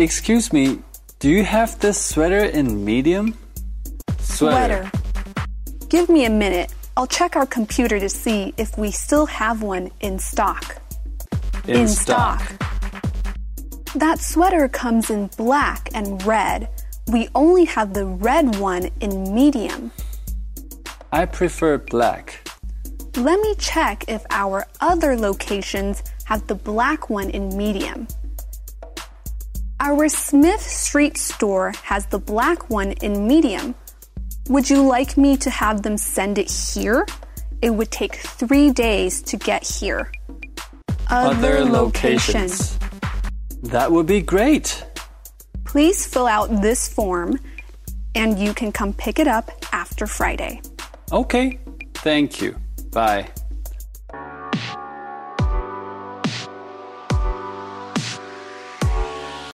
Excuse 0.00 0.50
me, 0.50 0.78
do 1.18 1.28
you 1.28 1.44
have 1.44 1.78
this 1.78 2.02
sweater 2.02 2.44
in 2.44 2.86
medium? 2.86 3.36
Sweater. 4.18 4.90
Give 5.90 6.08
me 6.08 6.24
a 6.24 6.30
minute. 6.30 6.72
I'll 6.96 7.06
check 7.06 7.36
our 7.36 7.44
computer 7.44 8.00
to 8.00 8.08
see 8.08 8.54
if 8.56 8.78
we 8.78 8.92
still 8.92 9.26
have 9.26 9.62
one 9.62 9.90
in 10.00 10.18
stock. 10.18 10.80
In, 11.68 11.86
stock. 11.86 12.40
That 13.94 14.20
sweater 14.20 14.68
comes 14.68 15.10
in 15.10 15.26
black 15.36 15.90
and 15.92 16.24
red. 16.24 16.70
We 17.08 17.28
only 17.34 17.66
have 17.66 17.92
the 17.92 18.06
red 18.06 18.56
one 18.56 18.88
in 19.00 19.34
medium. 19.34 19.90
I 21.12 21.26
prefer 21.26 21.76
black. 21.76 22.48
Let 23.16 23.38
me 23.38 23.54
check 23.58 24.06
if 24.08 24.24
our 24.30 24.66
other 24.80 25.14
locations 25.14 26.02
have 26.24 26.46
the 26.46 26.54
black 26.54 27.10
one 27.10 27.28
in 27.28 27.54
medium. 27.54 28.08
Our 29.82 30.10
Smith 30.10 30.60
Street 30.60 31.16
store 31.16 31.72
has 31.84 32.04
the 32.04 32.18
black 32.18 32.68
one 32.68 32.92
in 33.00 33.26
medium. 33.26 33.74
Would 34.50 34.68
you 34.68 34.82
like 34.86 35.16
me 35.16 35.38
to 35.38 35.48
have 35.48 35.80
them 35.82 35.96
send 35.96 36.36
it 36.36 36.50
here? 36.50 37.06
It 37.62 37.70
would 37.70 37.90
take 37.90 38.16
three 38.16 38.72
days 38.72 39.22
to 39.22 39.38
get 39.38 39.66
here. 39.66 40.12
Other 41.08 41.64
locations. 41.64 42.78
That 43.62 43.90
would 43.90 44.04
be 44.04 44.20
great. 44.20 44.84
Please 45.64 46.06
fill 46.06 46.26
out 46.26 46.60
this 46.60 46.86
form 46.86 47.40
and 48.14 48.38
you 48.38 48.52
can 48.52 48.72
come 48.72 48.92
pick 48.92 49.18
it 49.18 49.28
up 49.28 49.50
after 49.72 50.06
Friday. 50.06 50.60
Okay, 51.10 51.58
thank 51.94 52.42
you. 52.42 52.54
Bye. 52.92 53.30